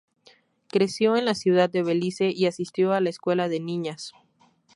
[0.69, 4.27] Creció en la ciudad de Belice y asistió a la escuela de niñas St.